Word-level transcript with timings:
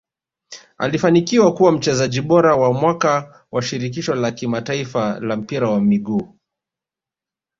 alifanikiwa 0.77 1.53
kuwa 1.53 1.71
mchezaji 1.71 2.21
bora 2.21 2.55
wa 2.55 2.73
mwaka 2.73 3.45
wa 3.51 3.61
shirikisho 3.61 4.15
la 4.15 4.31
kimataifa 4.31 5.19
la 5.19 5.35
mpira 5.37 5.69
wa 5.69 5.81
miguu 5.81 6.37